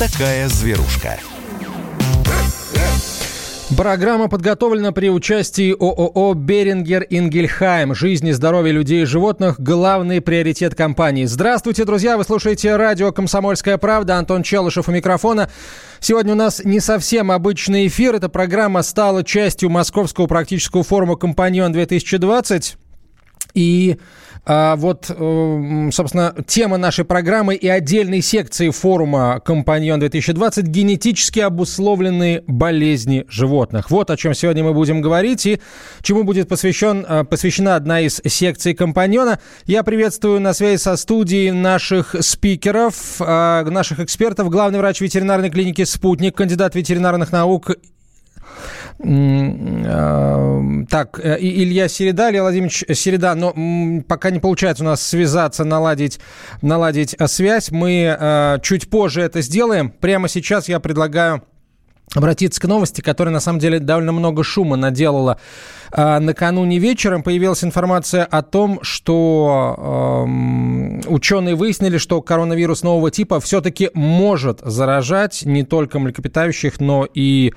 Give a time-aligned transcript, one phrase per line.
[0.00, 1.18] такая зверушка.
[3.76, 7.94] Программа подготовлена при участии ООО «Берингер Ингельхайм».
[7.94, 11.26] Жизнь и здоровье людей и животных– главный приоритет компании.
[11.26, 12.16] Здравствуйте, друзья!
[12.16, 14.16] Вы слушаете радио «Комсомольская правда».
[14.16, 15.50] Антон Челышев у микрофона.
[16.00, 18.14] Сегодня у нас не совсем обычный эфир.
[18.14, 22.76] Эта программа стала частью Московского практического форума «Компаньон-2020».
[23.52, 23.98] И
[24.46, 33.26] а, вот, э, собственно, тема нашей программы и отдельной секции форума «Компаньон-2020»– генетически обусловленные болезни
[33.28, 33.90] животных.
[33.90, 35.60] Вот о чем сегодня мы будем говорить и
[36.02, 39.40] чему будет посвящен, э, посвящена одна из секций «Компаньона».
[39.66, 45.84] Я приветствую на связи со студией наших спикеров, э, наших экспертов, главный врач ветеринарной клиники
[45.84, 47.72] «Спутник», кандидат ветеринарных наук
[50.90, 53.54] так, э, Илья Середа, Илья Владимирович Середа, но
[54.06, 56.20] пока не получается у нас связаться, наладить,
[56.60, 57.70] наладить э, связь.
[57.70, 59.90] Мы чуть позже это сделаем.
[59.90, 61.42] Прямо сейчас я предлагаю
[62.14, 65.38] обратиться к новости, которая на самом деле довольно много шума наделала.
[65.96, 69.76] накануне вечером появилась информация о том, что
[70.26, 77.52] э, ученые выяснили, что коронавирус нового типа все-таки может заражать не только млекопитающих, но и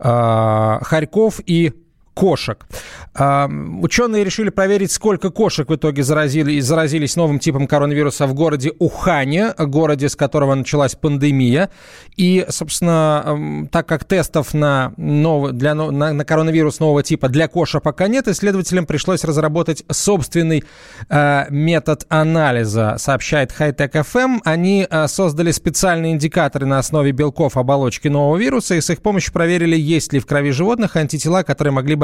[0.00, 1.72] э, хорьков и
[2.14, 2.66] кошек.
[3.14, 9.54] Ученые решили проверить, сколько кошек в итоге заразили, заразились новым типом коронавируса в городе Ухане,
[9.58, 11.70] городе, с которого началась пандемия.
[12.16, 15.52] И, собственно, так как тестов на, нов...
[15.52, 15.74] для...
[15.74, 20.64] на, на коронавирус нового типа для кошек пока нет, исследователям пришлось разработать собственный
[21.08, 24.40] э, метод анализа, сообщает Hightech FM.
[24.44, 29.32] Они э, создали специальные индикаторы на основе белков оболочки нового вируса и с их помощью
[29.32, 31.99] проверили, есть ли в крови животных антитела, которые могли бы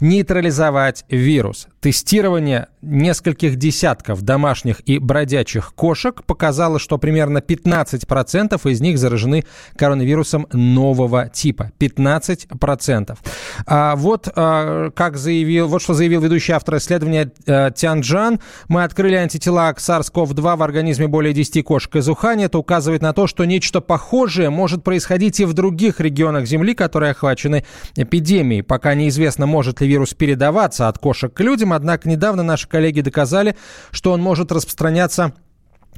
[0.00, 1.68] нейтрализовать вирус.
[1.80, 9.44] Тестирование нескольких десятков домашних и бродячих кошек показало, что примерно 15% из них заражены
[9.76, 11.72] коронавирусом нового типа.
[11.78, 13.18] 15%.
[13.66, 18.40] А вот а, как заявил, вот что заявил ведущий автор исследования а, Тян Джан.
[18.68, 22.44] Мы открыли антитела к SARS-CoV-2 в организме более 10 кошек из Ухани.
[22.44, 27.10] Это указывает на то, что нечто похожее может происходить и в других регионах Земли, которые
[27.10, 27.64] охвачены
[27.96, 28.62] эпидемией.
[28.62, 33.56] Пока неизвестно, может ли вирус передаваться от кошек к людям, однако недавно наши коллеги доказали,
[33.90, 35.32] что он может распространяться,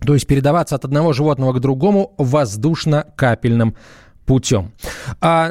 [0.06, 3.74] то есть передаваться от одного животного к другому воздушно-капельным
[4.24, 4.70] путем.
[5.20, 5.50] А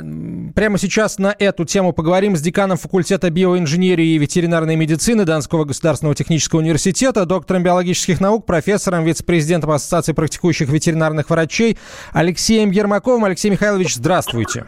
[0.55, 6.15] прямо сейчас на эту тему поговорим с деканом факультета биоинженерии и ветеринарной медицины Донского государственного
[6.15, 11.77] технического университета, доктором биологических наук, профессором, вице-президентом Ассоциации практикующих ветеринарных врачей
[12.13, 13.25] Алексеем Ермаковым.
[13.25, 14.65] Алексей Михайлович, здравствуйте.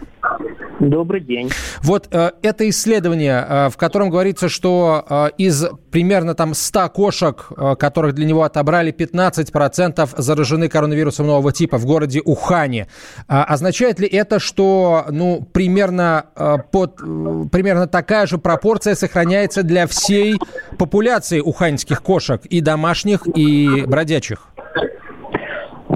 [0.79, 1.49] Добрый день.
[1.83, 7.47] Вот э, это исследование, э, в котором говорится, что э, из примерно там 100 кошек,
[7.55, 12.87] э, которых для него отобрали, 15% заражены коронавирусом нового типа в городе Ухане.
[13.27, 19.63] Э, означает ли это, что ну, примерно, э, под, э, примерно такая же пропорция сохраняется
[19.63, 20.37] для всей
[20.77, 24.48] популяции уханьских кошек, и домашних, и бродячих?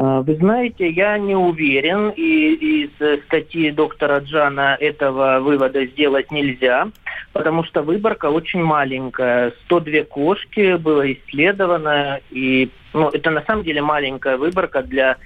[0.04, 6.90] А, вы знаете, я не уверен, и из статьи доктора Джана этого вывода сделать нельзя,
[7.32, 9.54] потому что выборка очень маленькая.
[9.66, 15.18] 102 кошки было исследовано, и ну, это на самом деле маленькая выборка для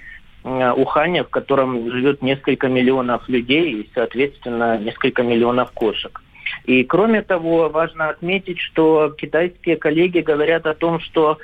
[0.44, 6.22] Уханя, в котором живет несколько миллионов людей и, соответственно, несколько миллионов кошек.
[6.66, 11.38] И кроме того, важно отметить, что китайские коллеги говорят о том, что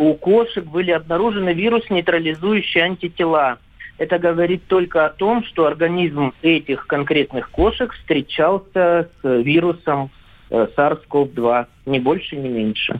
[0.00, 3.58] у кошек были обнаружены вирус-нейтрализующие антитела.
[3.98, 10.10] Это говорит только о том, что организм этих конкретных кошек встречался с вирусом
[10.48, 12.98] э, SARS-CoV-2, ни больше, ни меньше.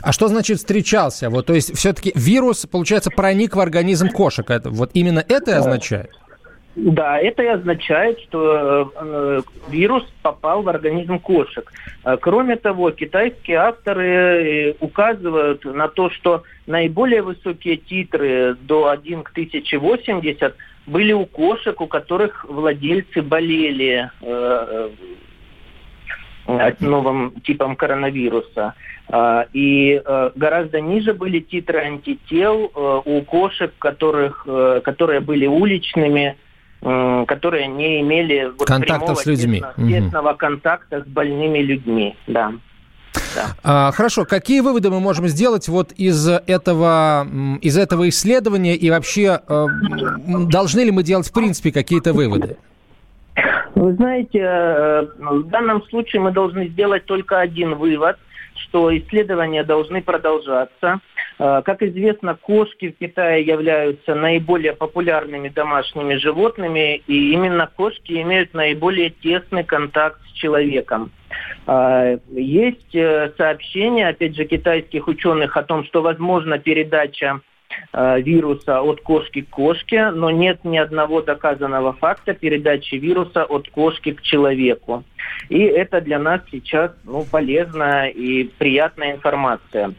[0.00, 1.28] А что значит встречался?
[1.28, 4.48] Вот, то есть все-таки вирус, получается, проник в организм кошек.
[4.48, 6.10] Это, вот именно это и означает?
[6.80, 11.72] Да, это и означает, что э, вирус попал в организм кошек.
[12.04, 19.24] Э, кроме того, китайские авторы э, указывают на то, что наиболее высокие титры до 1
[19.24, 20.54] к 1080
[20.86, 24.90] были у кошек, у которых владельцы болели э,
[26.46, 28.74] э новым типом коронавируса.
[29.52, 30.02] И
[30.34, 32.72] гораздо ниже были титры антител
[33.04, 34.46] у кошек, которых,
[34.82, 36.38] которые были уличными,
[36.80, 39.62] которые не имели вот Контактов с людьми.
[39.76, 40.38] тесного угу.
[40.38, 42.16] контакта с больными людьми.
[42.26, 42.52] Да.
[43.34, 43.46] Да.
[43.64, 47.26] А, хорошо, какие выводы мы можем сделать вот из этого,
[47.60, 49.66] из этого исследования и вообще э,
[50.50, 52.56] должны ли мы делать в принципе какие-то выводы?
[53.74, 58.16] Вы знаете, э, в данном случае мы должны сделать только один вывод,
[58.54, 61.00] что исследования должны продолжаться.
[61.38, 68.54] Э, как известно, кошки в Китае являются наиболее популярными домашними животными, и именно кошки имеют
[68.54, 71.12] наиболее тесный контакт с человеком.
[71.66, 77.40] Э, есть э, сообщения, опять же, китайских ученых о том, что возможна передача
[77.92, 84.12] вируса от кошки к кошке, но нет ни одного доказанного факта передачи вируса от кошки
[84.12, 85.04] к человеку.
[85.50, 89.92] И это для нас сейчас ну, полезная и приятная информация.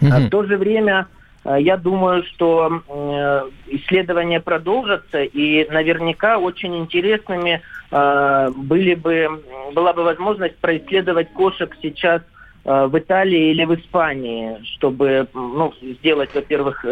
[0.00, 0.26] Mm-hmm.
[0.26, 1.06] В то же время
[1.44, 9.92] э, я думаю, что э, исследования продолжатся, и наверняка очень интересными э, были бы, была
[9.92, 12.22] бы возможность происследовать кошек сейчас
[12.64, 16.84] в Италии или в Испании, чтобы ну, сделать, во-первых,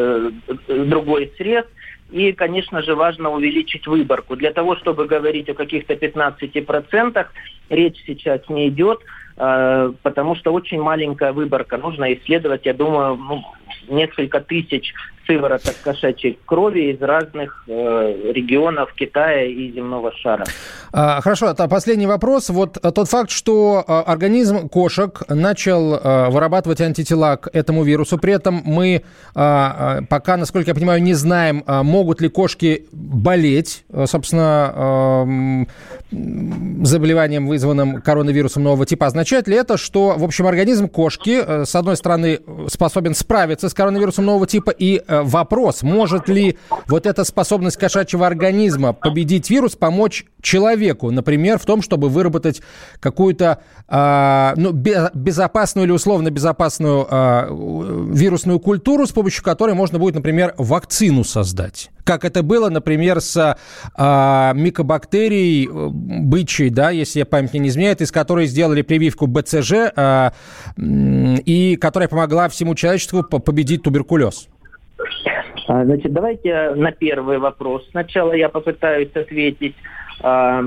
[0.68, 1.64] другой срез,
[2.14, 4.36] и, конечно же, важно увеличить выборку.
[4.36, 7.26] Для того, чтобы говорить о каких-то 15%,
[7.70, 9.00] речь сейчас не идет.
[9.36, 11.76] Э, потому что очень маленькая выборка.
[11.76, 13.42] Нужно исследовать, я думаю, ну,
[13.88, 14.92] несколько тысяч
[15.26, 20.44] сывороток кошачьей крови из разных э, регионов Китая и земного шара.
[20.92, 22.50] А, хорошо, это последний вопрос.
[22.50, 28.18] Вот э, тот факт, что э, организм кошек начал э, вырабатывать антитела к этому вирусу,
[28.18, 29.02] при этом мы
[29.34, 35.66] пока, насколько я понимаю, не знаем, могут ли кошки болеть, собственно,
[36.82, 39.06] заболеванием, вызванным коронавирусом нового типа.
[39.06, 43.74] Означает ли это, что, в общем, организм кошки, э, с одной стороны, способен справиться с
[43.74, 49.76] коронавирусом нового типа, и э, вопрос, может ли вот эта способность кошачьего организма победить вирус
[49.76, 52.62] помочь человеку, например, в том, чтобы выработать
[53.00, 57.48] какую-то э, ну, безопасную или условно безопасную э,
[58.12, 61.90] вирусную культуру, с помощью которой можно будет, например, вакцину создать.
[62.04, 63.56] Как это было, например, с
[63.96, 65.68] э, микобактерией
[66.04, 70.30] бычьей, да, если я память не изменяет, из которой сделали прививку БЦЖ, э,
[70.76, 74.48] и которая помогла всему человечеству победить туберкулез.
[75.66, 77.86] А, значит, давайте на первый вопрос.
[77.90, 79.74] Сначала я попытаюсь ответить.
[80.22, 80.62] А,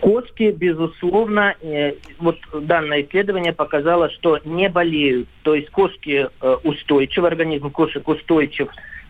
[0.00, 5.28] кошки, безусловно, э, вот данное исследование показало, что не болеют.
[5.42, 8.68] То есть кошки э, устойчивы, организм кошек устойчив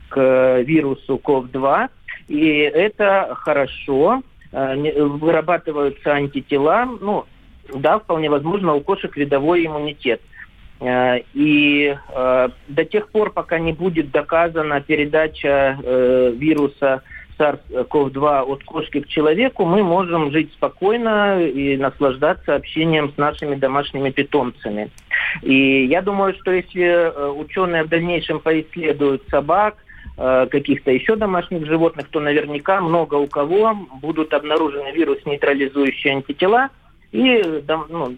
[0.09, 1.89] к вирусу COV-2,
[2.29, 4.23] и это хорошо.
[4.53, 6.89] Э, вырабатываются антитела.
[7.01, 7.27] Ну,
[7.75, 10.23] да, вполне возможно, у кошек видовой иммунитет.
[10.81, 15.79] Э, и э, до тех пор, пока не будет доказана передача
[16.39, 17.03] вируса
[17.39, 24.09] SARS-CoV-2 от кошки к человеку, мы можем жить спокойно и наслаждаться общением с нашими домашними
[24.09, 24.91] питомцами.
[25.43, 29.77] И я думаю, что если ученые в дальнейшем поисследуют собак,
[30.17, 36.71] каких-то еще домашних животных, то наверняка много у кого будут обнаружены вирус нейтрализующие антитела–
[37.13, 38.15] и ну,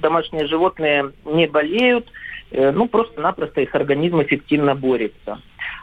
[0.00, 2.06] домашние животные не болеют,
[2.50, 5.40] э, ну, просто-напросто их организм эффективно борется.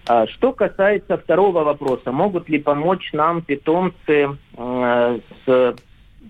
[0.08, 5.76] А что касается второго вопроса, могут ли помочь нам питомцы э, с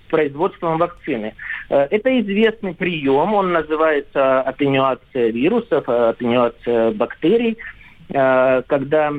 [0.09, 1.33] производством вакцины.
[1.69, 7.57] Э, это известный прием, он называется атенюация вирусов, атенюация бактерий,
[8.07, 9.11] когда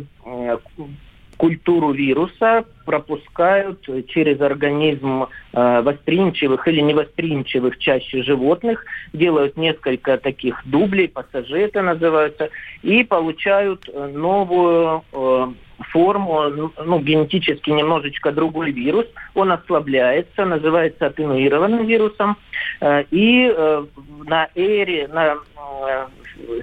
[1.37, 11.09] культуру вируса пропускают через организм э, восприимчивых или невосприимчивых чаще животных, делают несколько таких дублей,
[11.09, 12.50] пассажи это называется,
[12.83, 15.47] и получают э, новую э,
[15.93, 22.37] форму, ну, генетически немножечко другой вирус, он ослабляется, называется атенуированным вирусом,
[22.81, 23.85] э, и э,
[24.26, 26.07] на эре, на э,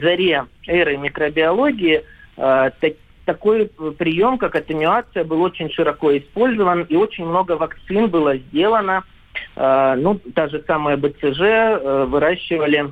[0.02, 2.04] заре эры микробиологии
[2.38, 2.72] э,
[3.26, 9.04] такой прием, как атенюация, был очень широко использован, и очень много вакцин было сделано.
[9.56, 12.92] Э, ну, та же самая БЦЖ э, выращивали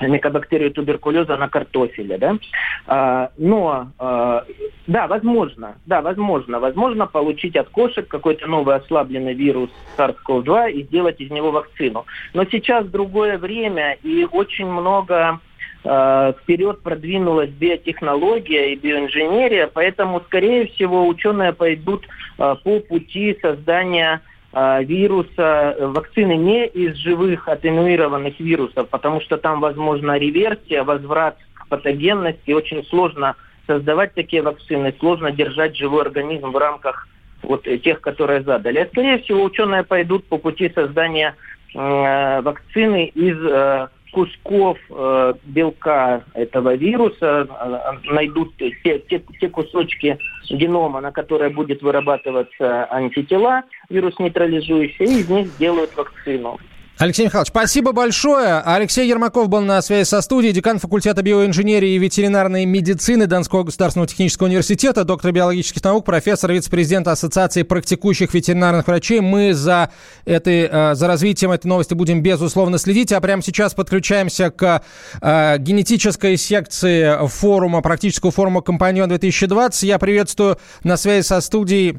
[0.00, 3.28] микобактерию туберкулеза на картофеле, да.
[3.38, 10.82] Но, да, возможно, да, возможно, возможно получить от кошек какой-то новый ослабленный вирус SARS-CoV-2 и
[10.84, 12.04] сделать из него вакцину.
[12.34, 15.51] Но сейчас другое время и очень много Э,
[15.82, 22.06] вперед продвинулась биотехнология и биоинженерия, поэтому, скорее всего, ученые пойдут
[22.38, 24.20] э, по пути создания
[24.52, 31.66] э, вируса, вакцины не из живых атенуированных вирусов, потому что там возможна реверсия, возврат к
[31.66, 32.52] патогенности.
[32.52, 33.34] Очень сложно
[33.66, 37.08] создавать такие вакцины, сложно держать живой организм в рамках
[37.42, 38.78] вот тех, которые задали.
[38.78, 41.34] А скорее всего, ученые пойдут по пути создания
[41.74, 48.70] э, вакцины из э, кусков э, белка этого вируса, э, найдут те,
[49.08, 50.18] те, те кусочки
[50.50, 56.58] генома, на которые будет вырабатываться антитела, вирус нейтрализующий, и из них сделают вакцину.
[57.02, 58.60] Алексей Михайлович, спасибо большое.
[58.60, 64.06] Алексей Ермаков был на связи со студией, декан факультета биоинженерии и ветеринарной медицины Донского государственного
[64.06, 69.18] технического университета, доктор биологических наук, профессор, вице-президент Ассоциации практикующих ветеринарных врачей.
[69.18, 69.90] Мы за,
[70.26, 73.10] этой, э, за развитием этой новости будем, безусловно, следить.
[73.10, 74.84] А прямо сейчас подключаемся к
[75.20, 79.86] э, генетической секции форума, практического форума «Компаньон 2020».
[79.86, 81.98] Я приветствую на связи со студией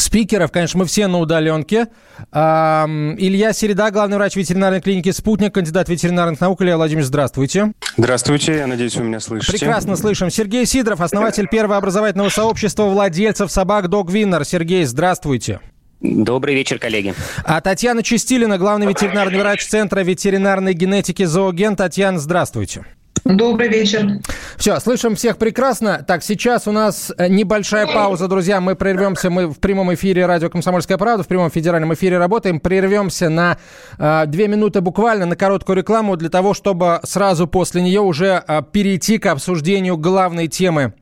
[0.00, 1.88] спикеров, конечно, мы все на удаленке.
[2.32, 6.62] Илья Середа, главный врач ветеринарной клиники «Спутник», кандидат ветеринарных наук.
[6.62, 7.72] Илья Владимирович, здравствуйте.
[7.96, 9.52] Здравствуйте, я надеюсь, вы меня слышите.
[9.52, 10.30] Прекрасно слышим.
[10.30, 14.44] Сергей Сидоров, основатель первого образовательного сообщества владельцев собак Dog Winner.
[14.44, 15.60] Сергей, здравствуйте.
[16.00, 17.14] Добрый вечер, коллеги.
[17.44, 21.76] А Татьяна Чистилина, главный ветеринарный врач Центра ветеринарной генетики «Зооген».
[21.76, 22.84] Татьяна, здравствуйте.
[23.24, 24.20] Добрый вечер.
[24.56, 26.04] Все, слышим всех прекрасно.
[26.06, 28.60] Так, сейчас у нас э, небольшая пауза, друзья.
[28.60, 32.58] Мы прервемся, мы в прямом эфире радио «Комсомольская правда», в прямом федеральном эфире работаем.
[32.58, 33.58] Прервемся на
[33.98, 38.62] э, две минуты буквально, на короткую рекламу, для того, чтобы сразу после нее уже э,
[38.72, 40.92] перейти к обсуждению главной темы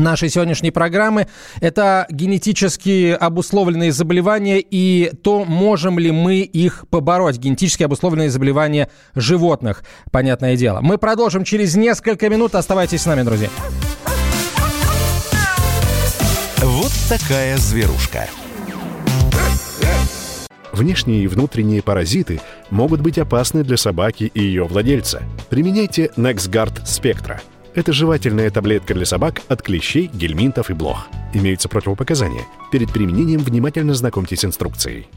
[0.00, 1.26] нашей сегодняшней программы.
[1.60, 7.38] Это генетически обусловленные заболевания и то, можем ли мы их побороть.
[7.38, 10.80] Генетически обусловленные заболевания животных, понятное дело.
[10.80, 12.54] Мы продолжим через несколько минут.
[12.54, 13.48] Оставайтесь с нами, друзья.
[16.58, 18.28] Вот такая зверушка.
[20.72, 25.22] Внешние и внутренние паразиты могут быть опасны для собаки и ее владельца.
[25.48, 27.40] Применяйте NexGard Spectra–
[27.76, 31.08] это жевательная таблетка для собак от клещей, гельминтов и блох.
[31.34, 32.44] Имеются противопоказания.
[32.72, 35.08] Перед применением внимательно знакомьтесь с инструкцией.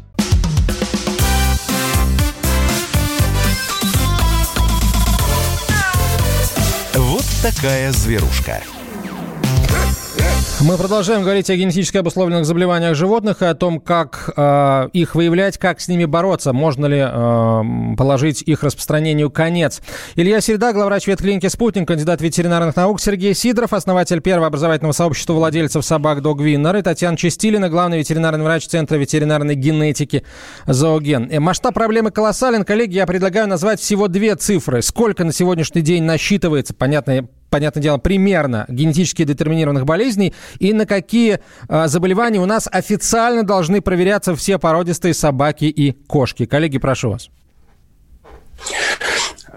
[6.94, 8.62] Вот такая зверушка.
[10.62, 15.58] Мы продолжаем говорить о генетически обусловленных заболеваниях животных и о том, как э, их выявлять,
[15.58, 19.82] как с ними бороться, можно ли э, положить их распространению конец.
[20.16, 25.86] Илья Середа, главврач ветклиники «Спутник», кандидат ветеринарных наук, Сергей Сидоров, основатель первого образовательного сообщества владельцев
[25.86, 30.26] собак «Dog Winner» и Татьяна Чистилина, главный ветеринарный врач Центра ветеринарной генетики
[30.68, 31.30] «Зооген».
[31.32, 32.66] Э, масштаб проблемы колоссален.
[32.66, 34.82] Коллеги, я предлагаю назвать всего две цифры.
[34.82, 41.40] Сколько на сегодняшний день насчитывается, понятно, понятное дело, примерно генетически детерминированных болезней и на какие
[41.68, 46.46] э, заболевания у нас официально должны проверяться все породистые собаки и кошки.
[46.46, 47.30] Коллеги, прошу вас.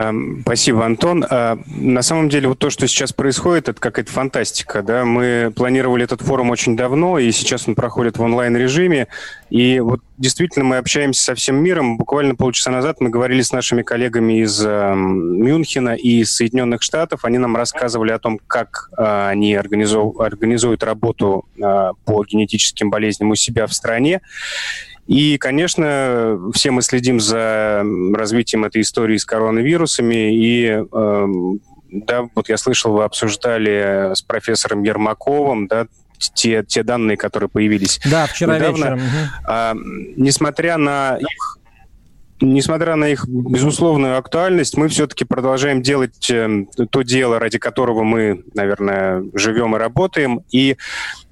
[0.02, 1.24] Эм, спасибо, Антон.
[1.28, 4.82] Э, на самом деле, вот то, что сейчас происходит, это какая-то фантастика.
[4.82, 5.04] Да?
[5.04, 9.06] Мы планировали этот форум очень давно, и сейчас он проходит в онлайн-режиме.
[9.50, 11.98] И вот действительно мы общаемся со всем миром.
[11.98, 17.24] Буквально полчаса назад мы говорили с нашими коллегами из э, Мюнхена и из Соединенных Штатов.
[17.24, 23.34] Они нам рассказывали о том, как э, они организуют работу э, по генетическим болезням у
[23.36, 24.20] себя в стране.
[25.06, 30.34] И, конечно, все мы следим за развитием этой истории с коронавирусами.
[30.34, 31.26] И, э,
[31.90, 35.86] да, вот я слышал, вы обсуждали с профессором Ермаковым, да,
[36.18, 38.76] те, те данные, которые появились да, вчера недавно.
[38.76, 39.00] вечером.
[39.46, 39.74] А,
[40.16, 41.58] несмотря на их
[42.42, 48.42] несмотря на их безусловную актуальность, мы все-таки продолжаем делать э, то дело, ради которого мы,
[48.54, 50.40] наверное, живем и работаем.
[50.50, 50.76] И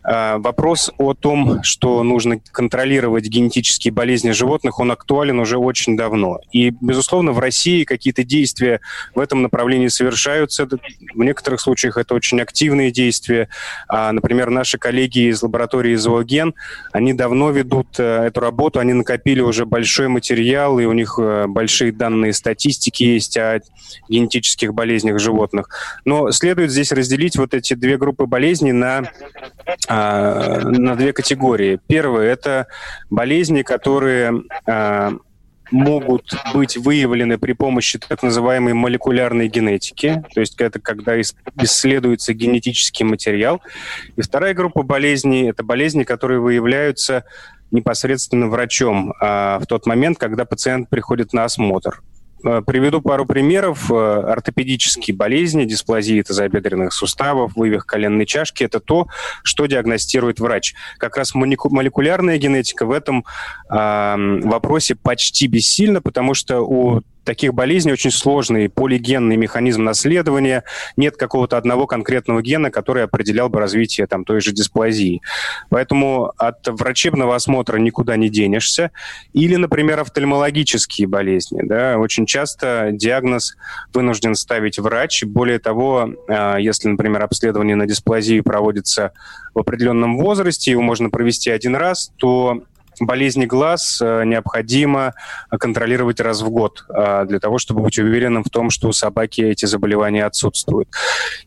[0.02, 6.40] вопрос о том, что нужно контролировать генетические болезни животных, он актуален уже очень давно.
[6.52, 8.80] И, безусловно, в России какие-то действия
[9.14, 10.66] в этом направлении совершаются.
[10.66, 13.48] В некоторых случаях это очень активные действия.
[13.88, 16.54] А, например, наши коллеги из лаборатории «Зооген»,
[16.92, 21.46] они давно ведут э, эту работу, они накопили уже большой материал, и у них э,
[21.46, 23.60] большие данные статистики есть о
[24.08, 25.68] генетических болезнях животных.
[26.04, 29.10] Но следует здесь разделить вот эти две группы болезней на
[29.92, 31.80] а, на две категории.
[31.88, 32.68] Первое– это
[33.10, 35.14] болезни, которые а,
[35.72, 43.04] могут быть выявлены при помощи так называемой молекулярной генетики, то есть это когда исследуется генетический
[43.04, 43.62] материал.
[44.14, 47.24] И вторая группа болезней– это болезни, которые выявляются
[47.72, 52.00] непосредственно врачом а, в тот момент, когда пациент приходит на осмотр.
[52.44, 53.90] Э, приведу пару примеров.
[53.90, 59.08] Э, ортопедические болезни, дисплазии тазобедренных суставов, вывих коленной чашки– это то,
[59.42, 60.74] что диагностирует врач.
[60.98, 63.24] Как раз молекулярная генетика в этом
[63.70, 70.64] э, вопросе почти бессильна, потому что у таких болезней очень сложный полигенный механизм наследования.
[70.96, 75.22] Нет какого-то одного конкретного гена, который определял бы развитие там, той же дисплазии.
[75.68, 78.90] Поэтому от врачебного осмотра никуда не денешься.
[79.32, 81.60] Или, например, офтальмологические болезни.
[81.62, 81.98] Да?
[81.98, 83.54] Очень часто диагноз
[83.94, 85.22] вынужден ставить врач.
[85.22, 89.12] Более того, а, если, например, обследование на дисплазию проводится
[89.54, 92.64] в определенном возрасте, его можно провести один раз, то
[93.00, 95.14] болезни глаз необходимо
[95.50, 99.66] контролировать раз в год для того, чтобы быть уверенным в том, что у собаки эти
[99.66, 100.88] заболевания отсутствуют.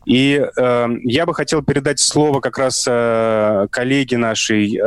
[0.04, 4.78] И я бы хотел передать слово как раз коллеге нашей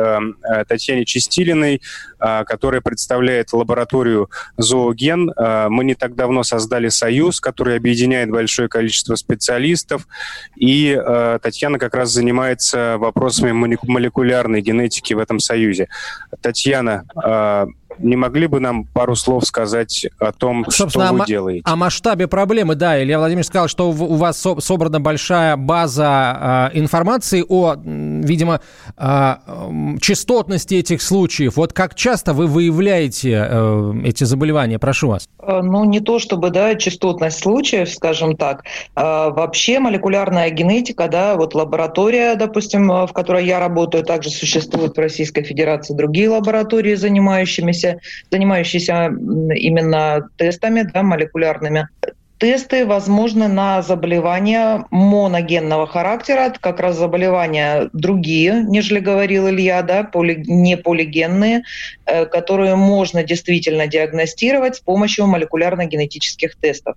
[0.68, 1.80] Татьяне Чистилиной,
[2.18, 5.32] которая представляет лабораторию «Зооген».
[5.68, 10.06] Мы не так давно создали союз, который объединяет большое количество специалистов,
[10.56, 11.00] и
[11.42, 15.88] Татьяна как раз занимается вопросами молекулярной генетики в этом союзе.
[16.40, 17.66] Татьяна, а,
[18.00, 21.62] не могли бы нам пару слов сказать о том, Собственно, что вы о делаете?
[21.64, 23.02] О масштабе проблемы, да.
[23.02, 28.60] Илья Владимирович сказал, что у вас собрана большая база э, информации о, видимо,
[28.96, 29.34] э,
[30.00, 31.56] частотности этих случаев.
[31.56, 34.78] Вот как часто вы выявляете э, эти заболевания?
[34.78, 35.28] Прошу вас.
[35.40, 38.64] Э, ну, не то чтобы, да, частотность случаев, скажем так.
[38.94, 45.00] А вообще молекулярная генетика, да, вот лаборатория, допустим, в которой я работаю, также существует в
[45.00, 46.47] Российской Федерации другие лаборатории,
[46.94, 48.00] занимающиеся занимающиеся,
[48.30, 49.06] занимающиеся
[49.54, 51.88] именно тестами да, молекулярными.
[52.38, 60.44] Тесты возможны на заболевания моногенного характера, как раз заболевания другие, нежели говорил Илья, да, поли,
[60.46, 61.62] не полигенные,
[62.06, 66.94] э, которые можно действительно диагностировать с помощью молекулярно-генетических тестов.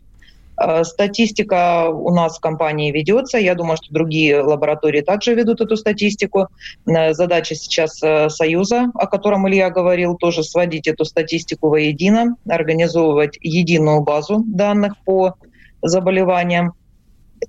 [0.61, 3.37] Э, статистика у нас в компании ведется.
[3.37, 6.47] Я думаю, что другие лаборатории также ведут эту статистику.
[6.85, 13.37] Э, задача сейчас э, Союза, о котором Илья говорил, тоже сводить эту статистику воедино, организовывать
[13.41, 15.35] единую базу данных по
[15.81, 16.73] заболеваниям.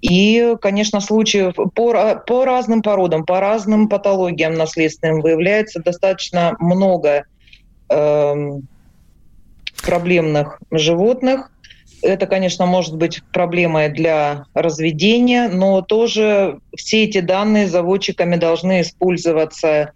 [0.01, 7.25] И, конечно, случаев по, по разным породам, по разным патологиям наследственным выявляется достаточно много
[7.91, 8.35] э,
[9.85, 11.52] проблемных животных,
[12.03, 19.93] это, конечно, может быть проблемой для разведения, но тоже все эти данные заводчиками должны использоваться,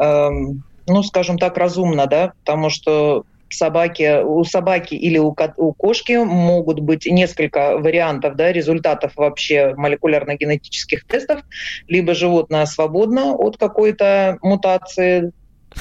[0.00, 6.12] эм, ну, скажем так, разумно, да, потому что собаки, у собаки или у, у кошки
[6.24, 11.42] могут быть несколько вариантов да, результатов вообще молекулярно-генетических тестов.
[11.86, 15.30] Либо животное свободно от какой-то мутации,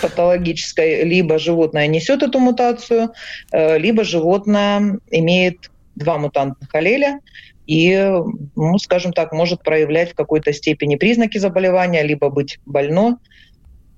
[0.02, 3.12] патологической, либо животное несет эту мутацию,
[3.52, 7.20] э, либо животное имеет два мутантных аллеля
[7.68, 8.12] и,
[8.56, 13.20] ну, скажем так, может проявлять в какой-то степени признаки заболевания, либо быть больно.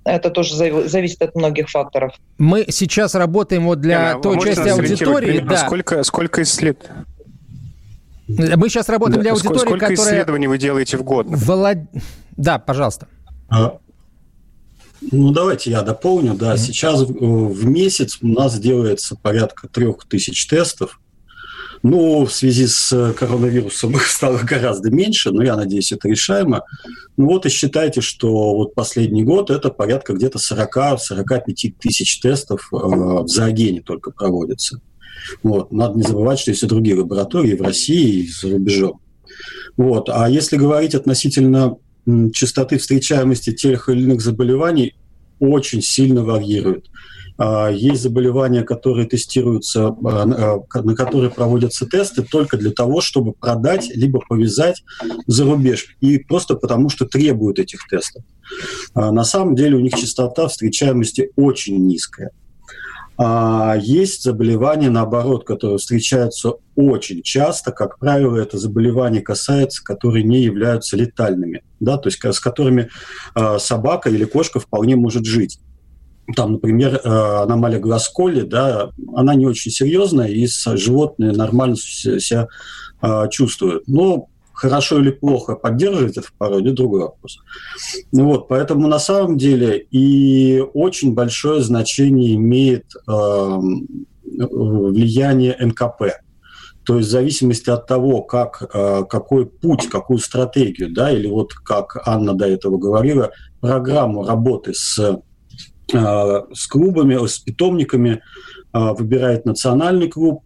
[0.03, 0.55] Это тоже
[0.87, 2.13] зависит от многих факторов.
[2.37, 5.39] Мы сейчас работаем вот для Яна, той части аудитории.
[5.39, 5.57] Да.
[5.57, 7.05] Сколько, сколько исследований?
[8.27, 9.21] Мы сейчас работаем да.
[9.21, 10.13] для аудитории, Сколько которая...
[10.13, 11.25] исследований вы делаете в год?
[11.29, 11.79] Волод...
[12.37, 13.07] Да, пожалуйста.
[13.49, 13.77] А,
[15.01, 16.33] ну, давайте я дополню.
[16.33, 16.57] Да, mm-hmm.
[16.57, 20.99] сейчас в, в месяц у нас делается порядка трех тысяч тестов.
[21.83, 26.63] Ну, в связи с коронавирусом их стало гораздо меньше, но я надеюсь, это решаемо.
[27.17, 32.75] Ну вот и считайте, что вот последний год это порядка где-то 40-45 тысяч тестов э,
[32.75, 34.81] в зоогене только проводится.
[35.43, 35.71] Вот.
[35.71, 38.99] Надо не забывать, что есть и другие лаборатории в России и за рубежом.
[39.77, 40.09] Вот.
[40.09, 41.77] А если говорить относительно
[42.33, 44.95] частоты встречаемости тех или иных заболеваний
[45.39, 46.85] очень сильно варьирует.
[47.37, 53.33] А, есть заболевания, которые тестируются, а, а, на которые проводятся тесты только для того, чтобы
[53.33, 54.83] продать либо повязать
[55.27, 55.97] за рубеж.
[55.99, 58.23] И просто потому, что требуют этих тестов.
[58.93, 62.31] На самом деле у них частота встречаемости очень низкая.
[63.17, 67.71] А есть заболевания, наоборот, которые встречаются очень часто.
[67.71, 72.89] Как правило, это заболевания касается, которые не являются летальными, да, то есть с которыми
[73.35, 75.59] э, собака или кошка вполне может жить.
[76.35, 82.47] Там, например, э, аномалия Гласколи, да, она не очень серьезная, и животные нормально себя
[83.01, 83.87] э, чувствуют.
[83.87, 87.39] Но хорошо или плохо поддерживать это в породе, другой вопрос.
[88.11, 93.59] Ну вот, поэтому на самом деле и очень большое значение имеет э,
[94.23, 96.03] влияние НКП.
[96.85, 101.53] То есть в зависимости от того, как, э, какой путь, какую стратегию, да, или вот
[101.53, 108.21] как Анна до этого говорила, программу работы с, э, с клубами, с питомниками
[108.73, 110.43] э, выбирает национальный клуб,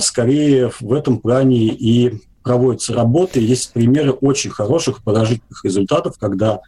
[0.00, 3.40] скорее в этом плане и проводятся работы.
[3.40, 6.60] Есть примеры очень хороших, положительных результатов, когда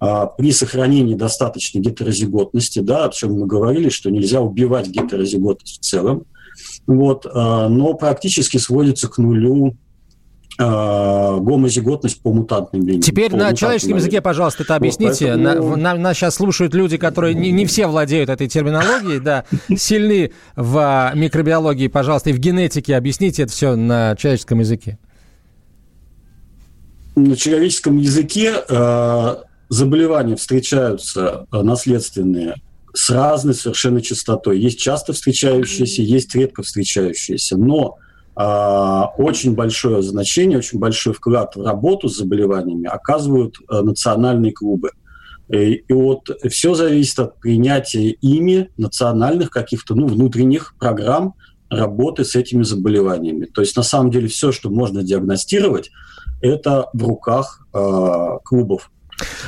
[0.00, 5.84] а, при сохранении достаточной гетерозиготности, да, о чем мы говорили, что нельзя убивать гетерозиготность в
[5.84, 6.24] целом,
[6.86, 9.76] вот, а, но практически сводится к нулю
[10.58, 13.02] а, гомозиготность по мутантным линиям.
[13.02, 15.34] Теперь на человеческом языке, пожалуйста, это объясните.
[15.34, 15.76] Вот поэтому...
[15.76, 19.44] на, на, нас сейчас слушают люди, которые не, не все владеют этой терминологией, да,
[19.76, 22.96] сильны в микробиологии, пожалуйста, и в генетике.
[22.96, 24.98] Объясните это все на человеческом языке
[27.16, 29.36] на человеческом языке э,
[29.68, 32.56] заболевания встречаются э, наследственные
[32.92, 34.58] с разной совершенно частотой.
[34.58, 37.56] Есть часто встречающиеся, есть редко встречающиеся.
[37.56, 37.98] Но
[38.36, 38.42] э,
[39.18, 44.90] очень большое значение, очень большой вклад в работу с заболеваниями оказывают э, национальные клубы.
[45.48, 51.34] И, и вот все зависит от принятия ими национальных каких-то ну, внутренних программ
[51.68, 53.46] работы с этими заболеваниями.
[53.46, 55.90] То есть на самом деле все, что можно диагностировать,
[56.40, 58.90] это в руках э, клубов.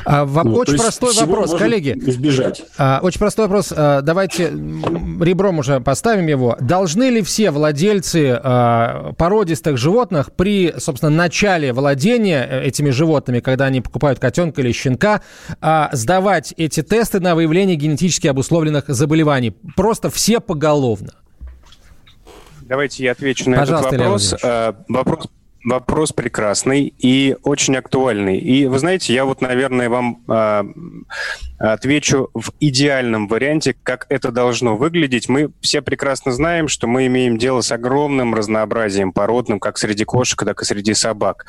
[0.05, 1.95] А, ну, очень простой вопрос, коллеги.
[2.07, 2.63] Избежать.
[2.79, 3.73] А, очень простой вопрос.
[3.75, 6.57] А, давайте ребром уже поставим его.
[6.61, 13.67] Должны ли все владельцы а, породистых животных при, собственно, начале владения э, этими животными, когда
[13.67, 15.23] они покупают котенка или щенка,
[15.61, 19.55] а, сдавать эти тесты на выявление генетически обусловленных заболеваний?
[19.77, 21.13] Просто все поголовно.
[22.63, 24.35] Давайте я отвечу на Пожалуйста, этот вопрос.
[24.43, 25.27] Э, вопрос
[25.65, 28.37] Вопрос прекрасный и очень актуальный.
[28.39, 30.65] И вы знаете, я вот, наверное, вам э,
[31.59, 35.29] отвечу в идеальном варианте, как это должно выглядеть.
[35.29, 40.43] Мы все прекрасно знаем, что мы имеем дело с огромным разнообразием породным, как среди кошек,
[40.45, 41.47] так и среди собак.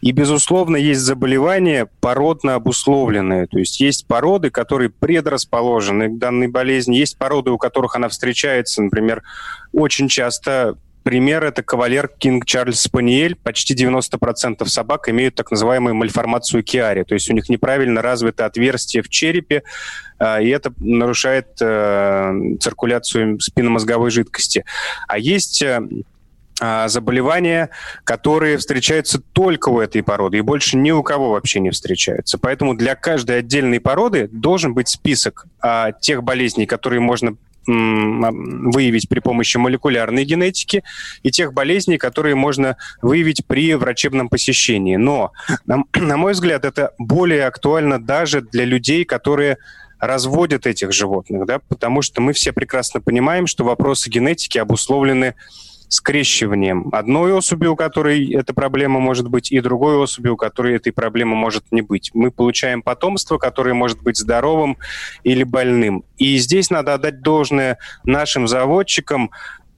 [0.00, 3.46] И, безусловно, есть заболевания породно обусловленные.
[3.46, 8.82] То есть есть породы, которые предрасположены к данной болезни, есть породы, у которых она встречается,
[8.82, 9.22] например,
[9.72, 13.36] очень часто Пример– это кавалер Кинг Чарльз Спаниель.
[13.36, 19.02] Почти 90% собак имеют так называемую мальформацию Киари, то есть у них неправильно развито отверстие
[19.02, 19.62] в черепе,
[20.18, 24.64] а, и это нарушает э, циркуляцию спинномозговой жидкости.
[25.06, 25.82] А есть э,
[26.60, 27.70] а, заболевания,
[28.04, 32.38] которые встречаются только у этой породы и больше ни у кого вообще не встречаются.
[32.38, 39.20] Поэтому для каждой отдельной породы должен быть список а, тех болезней, которые можно выявить при
[39.20, 40.82] помощи молекулярной генетики
[41.22, 44.96] и тех болезней, которые можно выявить при врачебном посещении.
[44.96, 45.32] Но,
[45.66, 49.58] на, мой взгляд, это более актуально даже для людей, которые
[49.98, 55.34] разводят этих животных, да, потому что мы все прекрасно понимаем, что вопросы генетики обусловлены
[55.88, 60.92] скрещиванием одной особи, у которой эта проблема может быть, и другой особи, у которой этой
[60.92, 62.10] проблемы может не быть.
[62.14, 64.78] Мы получаем потомство, которое может быть здоровым
[65.22, 66.04] или больным.
[66.16, 69.30] И здесь надо отдать должное нашим заводчикам,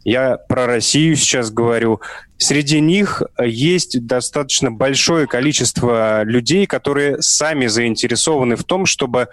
[0.07, 2.01] я про Россию сейчас говорю,
[2.39, 9.27] среди них есть достаточно большое количество людей, которые сами заинтересованы в том, чтобы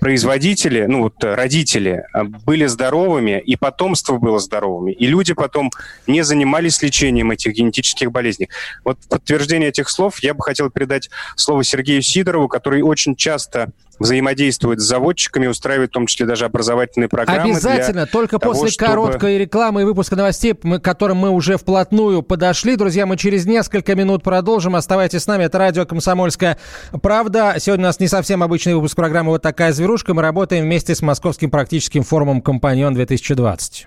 [0.00, 5.70] производители, ну вот э, родители э, были здоровыми, и потомство было здоровыми, и люди потом
[6.06, 8.48] не занимались лечением этих генетических болезней.
[8.84, 13.70] Вот в подтверждение этих слов я бы хотел передать слово Сергею Сидорову, который очень часто
[13.98, 17.52] взаимодействует с заводчиками, устраивает в том числе даже образовательные программы.
[17.52, 18.90] Обязательно, только того, после чтобы...
[18.90, 22.76] короткой рекламы и выпуска новостей, мы, к которым мы уже вплотную подошли.
[22.76, 24.76] Друзья, мы через несколько минут продолжим.
[24.76, 25.44] Оставайтесь с нами.
[25.44, 26.58] Это радио «Комсомольская
[27.02, 27.56] правда».
[27.58, 30.14] Сегодня у нас не совсем обычный выпуск программы «Вот такая зверушка».
[30.14, 33.86] Мы работаем вместе с Московским практическим форумом «Компаньон-2020».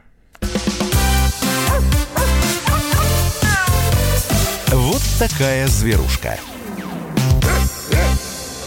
[4.72, 6.38] Вот такая зверушка.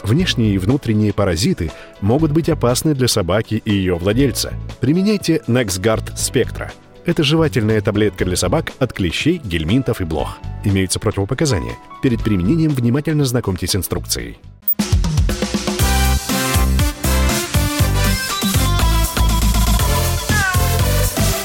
[0.02, 4.52] Внешние и внутренние паразиты могут быть опасны для собаки и ее владельца.
[4.80, 6.70] Применяйте NexGard Spectra.
[7.04, 10.38] Это жевательная таблетка для собак от клещей, гельминтов и блох.
[10.64, 11.74] Имеются противопоказания.
[12.02, 14.38] Перед применением внимательно знакомьтесь с инструкцией.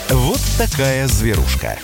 [0.10, 1.78] Вот такая зверушка.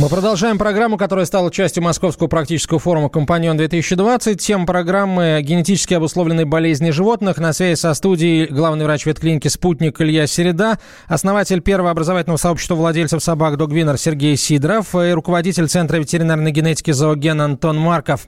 [0.00, 4.36] Мы продолжаем программу, которая стала частью Московского практического форума «Компаньон-2020».
[4.36, 7.36] Тема программы «Генетически обусловленные болезни животных».
[7.36, 13.22] На связи со студией главный врач ветклиники «Спутник» Илья Середа, основатель первого образовательного сообщества владельцев
[13.22, 18.26] собак «Догвинер» Сергей Сидоров и руководитель Центра ветеринарной генетики «Зооген» Антон Марков.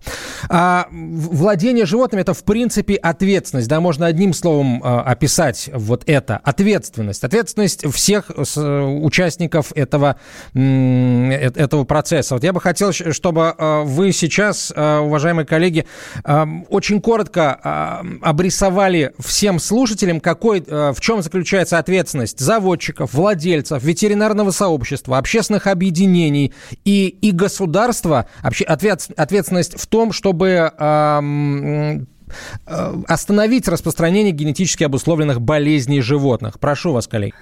[0.50, 3.68] А владение животными– это, в принципе, ответственность.
[3.68, 6.36] Да, можно одним словом а, описать вот это.
[6.36, 7.24] Ответственность.
[7.24, 10.16] Ответственность всех участников этого,
[11.62, 12.34] этого процесса.
[12.34, 15.86] Вот я бы хотел, чтобы э, вы сейчас, э, уважаемые коллеги,
[16.24, 25.18] э, очень коротко обрисовали всем слушателям, какой, в чем заключается ответственность заводчиков, владельцев, ветеринарного сообщества,
[25.18, 26.52] общественных объединений
[26.84, 30.72] и, и государства, ответственность в том, чтобы
[33.06, 36.58] остановить распространение генетически обусловленных болезней животных.
[36.58, 37.34] Прошу вас, коллеги.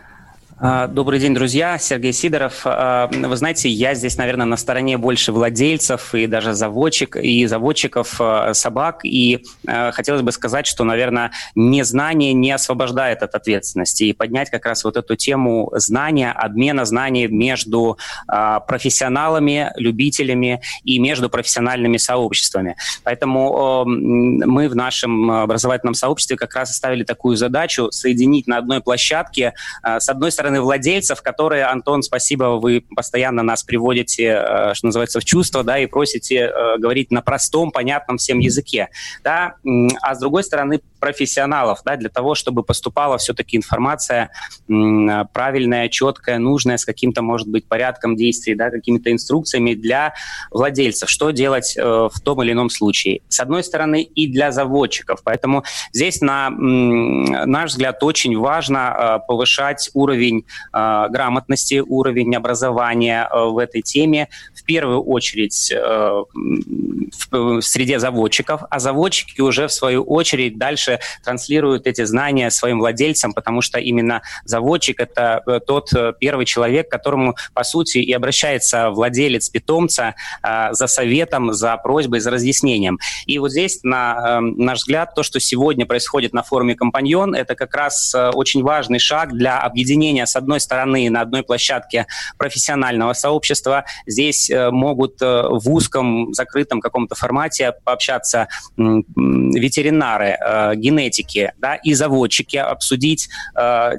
[0.62, 1.79] А, добрый день, друзья.
[1.79, 2.61] Сергей Сидоров.
[2.66, 8.20] А, вы знаете, я здесь, наверное, на стороне больше владельцев и даже заводчик, и заводчиков
[8.20, 9.01] а, собак.
[9.05, 14.05] И хотелось бы сказать, что, наверное, незнание не освобождает от ответственности.
[14.05, 17.96] И поднять как раз вот эту тему знания, обмена знаний между
[18.27, 22.77] профессионалами, любителями и между профессиональными сообществами.
[23.03, 29.55] Поэтому мы в нашем образовательном сообществе как раз оставили такую задачу соединить на одной площадке,
[29.83, 35.21] с одной стороны, стороны владельцев, которые, Антон, спасибо, вы постоянно нас приводите, э, что называется,
[35.21, 38.89] в чувство, да, и просите э, говорить на простом, понятном всем языке,
[39.23, 39.55] да,
[40.03, 44.31] а с другой стороны профессионалов, да, для того, чтобы поступала все-таки информация
[44.67, 50.15] правильная, четкая, нужная, с каким-то, может быть, порядком действий, да, какими-то инструкциями для
[50.51, 53.21] владельцев, что делать э, в том или ином случае.
[53.29, 55.21] С одной стороны, и для заводчиков.
[55.25, 63.44] Поэтому здесь, на наш взгляд, очень важно повышать уровень уровень э, грамотности, уровень образования э,
[63.44, 69.72] в этой теме, в первую очередь э, в, в среде заводчиков, а заводчики уже в
[69.72, 75.92] свою очередь дальше транслируют эти знания своим владельцам, потому что именно заводчик это э, тот
[75.94, 81.76] э, первый человек, к которому, по сути, и обращается владелец питомца э, за советом, за
[81.76, 82.98] просьбой, за разъяснением.
[83.26, 87.55] И вот здесь, на э, наш взгляд, то, что сегодня происходит на форуме «Компаньон», это
[87.55, 92.07] как раз э, очень важный шаг для объединения с одной стороны, на одной площадке
[92.38, 93.85] профессионального сообщества.
[94.07, 101.95] Здесь э, могут э, в узком, закрытом каком-то формате пообщаться ветеринары, э, генетики да, и
[101.95, 103.29] заводчики, обсудить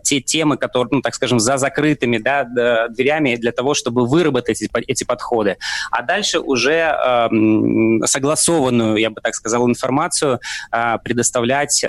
[0.04, 2.46] те темы, которые, ну, так скажем, за закрытыми да,
[2.88, 5.58] дверями для того, чтобы выработать эти, подходы.
[5.92, 7.30] А дальше уже
[8.06, 10.40] согласованную, я бы так сказал, информацию
[11.04, 11.86] предоставлять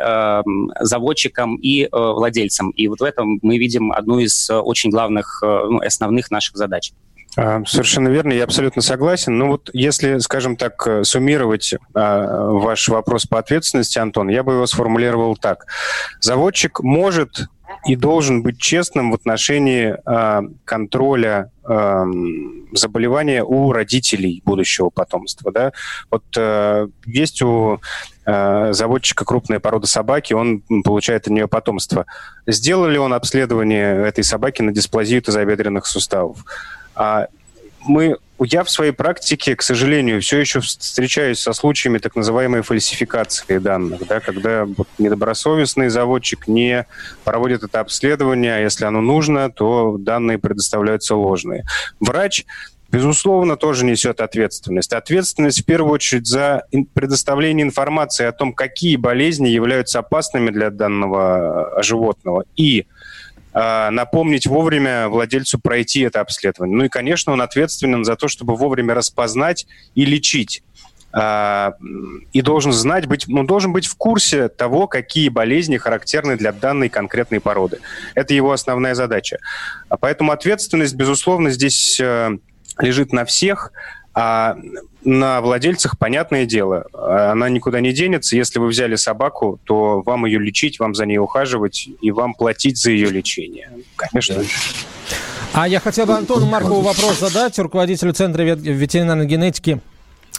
[0.80, 2.70] заводчикам и владельцам.
[2.70, 6.56] И вот в этом мы видим одну из э, очень главных, э, ну, основных наших
[6.56, 6.92] задач.
[7.36, 9.38] А, совершенно верно, я абсолютно согласен.
[9.38, 14.52] Ну вот если, скажем так, э, суммировать а, ваш вопрос по ответственности, Антон, я бы
[14.54, 15.66] его сформулировал так.
[16.20, 17.46] Заводчик может
[17.86, 22.04] и должен быть честным в отношении а, контроля а,
[22.72, 25.52] заболевания у родителей будущего потомства.
[25.52, 25.72] Да?
[26.10, 27.80] Вот а, есть у
[28.24, 32.06] а, заводчика крупная порода собаки, он получает от нее потомство.
[32.46, 36.44] Сделал ли он обследование этой собаки на дисплазию тазобедренных суставов?
[36.94, 37.26] А
[37.84, 43.58] мы, я в своей практике, к сожалению, все еще встречаюсь со случаями так называемой фальсификации
[43.58, 44.66] данных, да, когда
[44.98, 46.86] недобросовестный заводчик не
[47.24, 51.64] проводит это обследование, а если оно нужно, то данные предоставляются ложные.
[52.00, 52.44] Врач
[52.92, 54.92] безусловно, тоже несет ответственность.
[54.92, 61.78] Ответственность в первую очередь за предоставление информации о том, какие болезни являются опасными для данного
[61.78, 62.44] э, животного.
[62.54, 62.86] И
[63.54, 66.76] напомнить вовремя владельцу пройти это обследование.
[66.76, 70.62] Ну и, конечно, он ответственен за то, чтобы вовремя распознать и лечить
[71.12, 71.74] а,
[72.32, 76.88] и должен знать, быть, он должен быть в курсе того, какие болезни характерны для данной
[76.88, 77.80] конкретной породы.
[78.14, 79.38] Это его основная задача.
[79.88, 82.38] А поэтому ответственность, безусловно, здесь э,
[82.78, 83.72] лежит на всех.
[84.14, 84.56] А
[85.04, 88.36] на владельцах, понятное дело, она никуда не денется.
[88.36, 92.78] Если вы взяли собаку, то вам ее лечить, вам за ней ухаживать и вам платить
[92.78, 93.70] за ее лечение.
[93.96, 94.42] Конечно.
[95.54, 99.80] А я хотел бы Антону Маркову вопрос задать, руководителю Центра ветеринарной генетики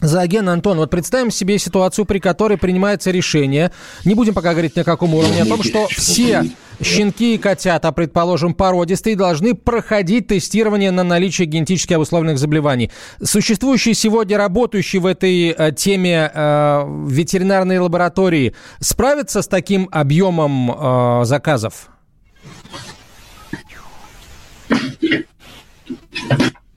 [0.03, 3.71] Зооген Антон, вот представим себе ситуацию, при которой принимается решение,
[4.03, 6.43] не будем пока говорить на каком уровне, о том, что все
[6.81, 12.91] щенки и котята, предположим, породистые, должны проходить тестирование на наличие генетически обусловленных заболеваний.
[13.23, 21.25] Существующие сегодня работающие в этой э, теме э, ветеринарные лаборатории справятся с таким объемом э,
[21.25, 21.89] заказов?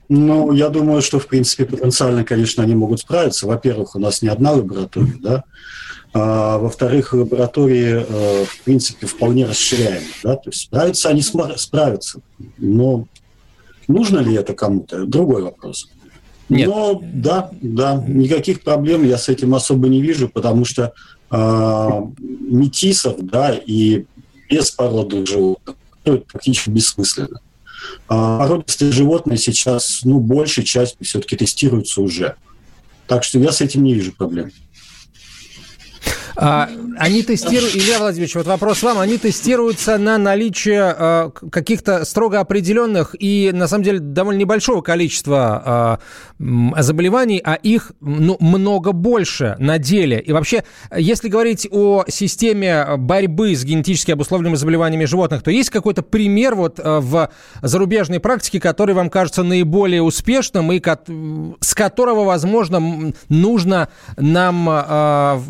[0.08, 3.46] Ну, я думаю, что, в принципе, потенциально, конечно, они могут справиться.
[3.46, 5.44] Во-первых, у нас не одна лаборатория, да.
[6.12, 10.36] А, во-вторых, лаборатории, э, в принципе, вполне расширяемы, да.
[10.36, 12.20] То есть справятся они справятся.
[12.58, 13.06] Но
[13.88, 15.04] нужно ли это кому-то?
[15.04, 15.88] Другой вопрос.
[16.48, 16.68] Нет.
[16.68, 20.92] Но да, да, никаких проблем я с этим особо не вижу, потому что
[21.30, 21.88] э,
[22.20, 24.04] метисов, да, и
[24.48, 27.40] без породы животных, это практически бессмысленно.
[28.08, 32.36] А породистые животные сейчас, ну, большей частью все-таки тестируются уже.
[33.06, 34.50] Так что я с этим не вижу проблем.
[36.36, 36.68] А,
[36.98, 43.14] они тестируют, Илья Владимирович, вот вопрос вам, они тестируются на наличие а, каких-то строго определенных
[43.18, 45.98] и, на самом деле, довольно небольшого количества а,
[46.82, 50.20] заболеваний, а их ну, много больше на деле.
[50.20, 56.02] И вообще, если говорить о системе борьбы с генетически обусловленными заболеваниями животных, то есть какой-то
[56.02, 57.30] пример вот а, в
[57.62, 60.82] зарубежной практике, который вам кажется наиболее успешным и
[61.60, 65.42] с которого, возможно, нужно нам а,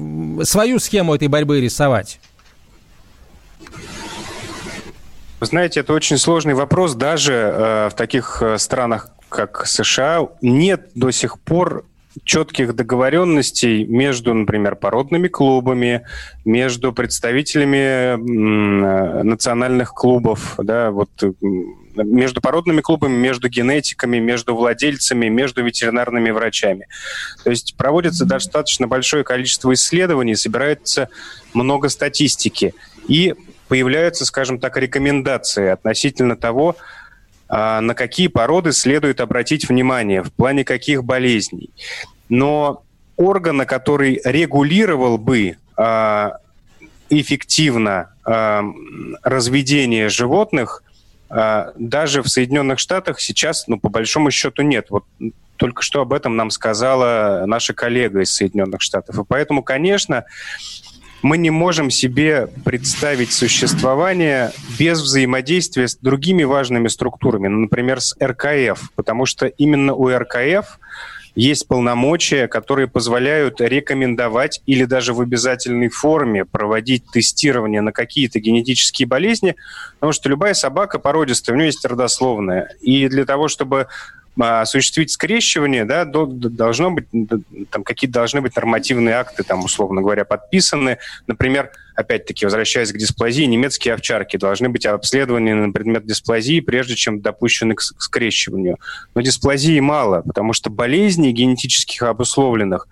[0.44, 2.20] свою схему этой борьбы рисовать?
[5.38, 6.94] Вы знаете, это очень сложный вопрос.
[6.94, 11.84] Даже э, в таких э, странах, как США, нет до сих пор
[12.24, 16.06] четких договоренностей между, например, породными клубами,
[16.46, 21.10] между представителями э, национальных клубов, да, вот
[22.04, 26.88] между породными клубами, между генетиками, между владельцами, между ветеринарными врачами.
[27.44, 31.08] То есть проводится достаточно большое количество исследований, собирается
[31.54, 32.74] много статистики.
[33.08, 33.34] И
[33.68, 36.76] появляются, скажем так, рекомендации относительно того,
[37.48, 41.70] а, на какие породы следует обратить внимание, в плане каких болезней.
[42.28, 42.82] Но
[43.16, 46.38] органа, который регулировал бы а,
[47.08, 48.64] эффективно а,
[49.22, 50.82] разведение животных,
[51.28, 54.86] даже в Соединенных Штатах сейчас, ну, по большому счету, нет.
[54.90, 55.04] Вот
[55.56, 59.18] только что об этом нам сказала наша коллега из Соединенных Штатов.
[59.18, 60.24] И поэтому, конечно,
[61.22, 68.14] мы не можем себе представить существование без взаимодействия с другими важными структурами, ну, например, с
[68.22, 70.78] РКФ, потому что именно у РКФ
[71.36, 79.06] есть полномочия, которые позволяют рекомендовать или даже в обязательной форме проводить тестирование на какие-то генетические
[79.06, 79.54] болезни,
[80.00, 82.70] потому что любая собака породистая, у нее есть родословная.
[82.80, 83.86] И для того, чтобы
[84.38, 87.06] осуществить скрещивание, да, должно быть,
[87.70, 90.98] там какие-то должны быть нормативные акты, там, условно говоря, подписаны.
[91.26, 97.20] Например, опять-таки, возвращаясь к дисплазии, немецкие овчарки должны быть обследованы на предмет дисплазии, прежде чем
[97.20, 98.76] допущены к скрещиванию.
[99.14, 102.88] Но дисплазии мало, потому что болезней генетических обусловленных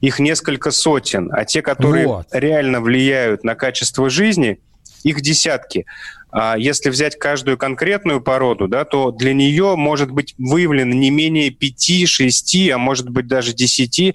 [0.00, 2.26] их несколько сотен, а те, которые вот.
[2.32, 4.60] реально влияют на качество жизни,
[5.02, 5.86] их десятки.
[6.30, 11.50] А если взять каждую конкретную породу, да, то для нее может быть выявлено не менее
[11.50, 14.14] 5-6, а может быть даже 10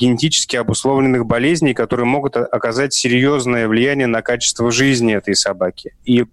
[0.00, 6.24] генетически обусловленных болезней, которые могут оказать серьезное влияние на качество жизни этой собаки и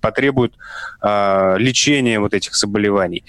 [0.00, 0.56] потребуют
[1.02, 3.24] э, лечения вот этих заболеваний.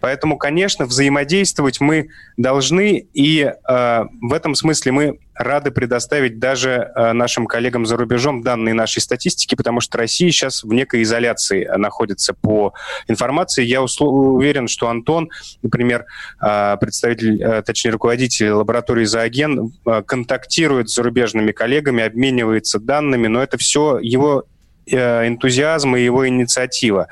[0.00, 7.12] Поэтому, конечно, взаимодействовать мы должны, и э, в этом смысле мы рады предоставить даже э,
[7.12, 12.34] нашим коллегам за рубежом данные нашей статистики, потому что Россия сейчас в некой изоляции находится
[12.34, 12.74] по
[13.08, 13.64] информации.
[13.64, 15.30] Я уверен, что Антон,
[15.62, 16.04] например,
[16.40, 19.72] э, представитель, э, точнее, руководитель лаборатории Зооген,
[20.06, 24.44] контактирует с зарубежными коллегами, обменивается данными, но это все его
[24.86, 27.08] энтузиазм и его инициатива.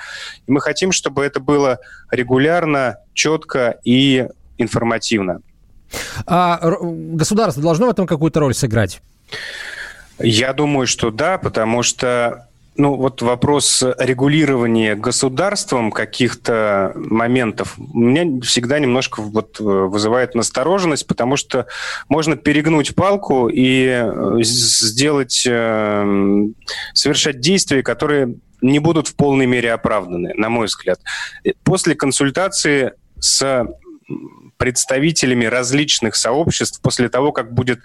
[0.47, 1.79] И мы хотим, чтобы это было
[2.11, 4.27] регулярно, четко и
[4.59, 5.41] информативно.
[6.27, 9.01] А государство должно в этом какую-то роль сыграть?
[10.19, 12.49] Я думаю, что да, потому что
[12.79, 21.37] ну, вот вопрос регулирования государством каких-то моментов меня всегда немножко вот э, вызывает настороженность, потому
[21.37, 21.67] что
[22.09, 26.45] можно перегнуть палку и э, сделать, э,
[26.95, 31.01] совершать действия, которые не будут в полной мере оправданы, на мой взгляд.
[31.65, 33.67] После консультации с
[34.57, 37.81] представителями различных сообществ, после того, как будет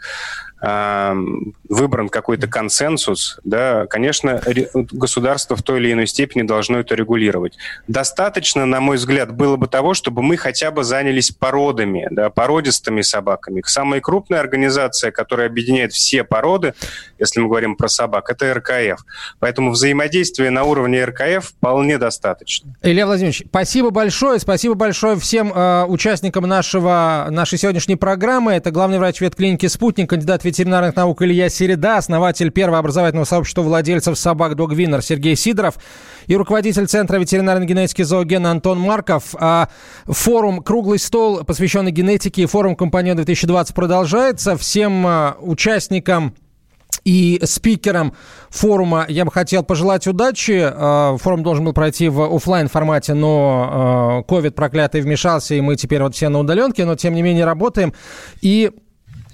[0.63, 4.41] выбран какой-то консенсус, да, конечно,
[4.73, 7.58] государство в той или иной степени должно это регулировать.
[7.89, 13.02] Достаточно, на мой взгляд, было бы того, чтобы мы хотя бы занялись породами, да, породистыми
[13.02, 13.62] собаками.
[13.65, 16.73] Самая крупная организация, которая объединяет все породы,
[17.19, 19.04] если мы говорим про собак, это РКФ.
[19.39, 22.73] Поэтому взаимодействие на уровне РКФ вполне достаточно.
[22.82, 24.39] Илья Владимирович, спасибо большое.
[24.39, 28.54] Спасибо большое всем э, участникам нашего, нашей сегодняшней программы.
[28.54, 34.18] Это главный врач ветклиники «Спутник», кандидат ветеринарных наук Илья Середа, основатель первого образовательного сообщества владельцев
[34.18, 35.76] собак Догвинер Сергей Сидоров
[36.28, 39.36] и руководитель Центра ветеринарной генетики зоогена Антон Марков.
[39.39, 39.70] А
[40.06, 44.56] форум «Круглый стол», посвященный генетике, форум «Компания 2020» продолжается.
[44.58, 46.36] Всем а, участникам
[47.04, 48.13] и спикерам
[48.50, 50.62] форума я бы хотел пожелать удачи.
[50.63, 56.02] А, форум должен был пройти в офлайн формате, но ковид проклятый вмешался, и мы теперь
[56.04, 57.94] вот все на удаленке, но тем не менее работаем.
[58.42, 58.72] И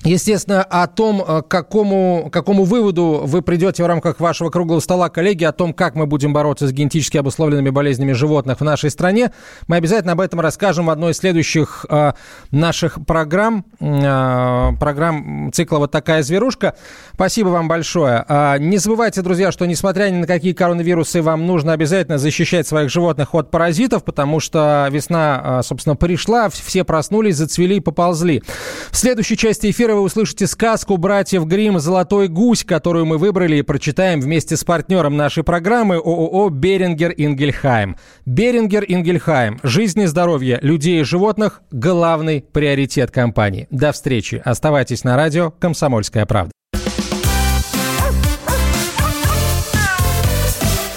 [0.04, 5.44] Естественно, о том, э, какому, какому выводу вы придете в рамках вашего круглого стола, коллеги,
[5.44, 9.32] о том, как мы будем бороться с генетически обусловленными болезнями животных в нашей стране,
[9.68, 12.14] мы обязательно об этом расскажем в одной из следующих э,
[12.52, 16.76] наших программ, э, программ цикла «Вот такая зверушка».
[17.14, 18.24] Спасибо вам большое.
[18.30, 22.90] Э, не забывайте, друзья, что несмотря ни на какие коронавирусы, вам нужно обязательно защищать своих
[22.90, 28.44] животных от паразитов, потому что весна, э, собственно, пришла, все проснулись, зацвели и поползли.
[28.92, 33.62] В следующей части эфира вы услышите сказку братьев Грим «Золотой гусь», которую мы выбрали и
[33.62, 37.98] прочитаем вместе с партнером нашей программы ООО «Берингер Ингельхайм».
[38.26, 39.60] «Берингер Ингельхайм.
[39.64, 43.68] Жизнь и здоровье людей и животных– главный приоритет компании».
[43.72, 44.42] До встречи.
[44.46, 46.52] Оставайтесь на радио «Комсомольская правда».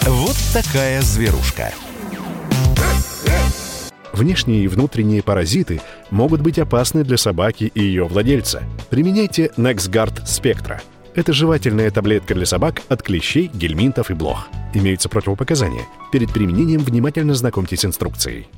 [0.07, 1.73] Вот такая зверушка.
[4.13, 8.63] Внешние и внутренние паразиты могут быть опасны для собаки и ее владельца.
[8.91, 10.81] Применяйте NexGard Spectra.
[11.15, 14.49] Это жевательная таблетка для собак от клещей, гельминтов и блох.
[14.75, 15.85] Имеются противопоказания.
[16.11, 18.49] Перед применением внимательно знакомьтесь с инструкцией.